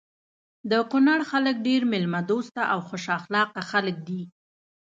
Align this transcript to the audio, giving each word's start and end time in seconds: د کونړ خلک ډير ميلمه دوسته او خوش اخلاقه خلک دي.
د 0.71 0.73
کونړ 0.91 1.19
خلک 1.31 1.55
ډير 1.67 1.81
ميلمه 1.91 2.21
دوسته 2.31 2.61
او 2.73 2.79
خوش 2.87 3.05
اخلاقه 3.19 3.61
خلک 3.71 3.95
دي. 4.07 4.21